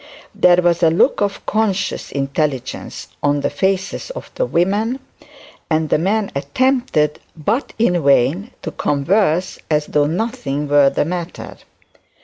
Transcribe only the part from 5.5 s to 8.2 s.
and the men attempted, but in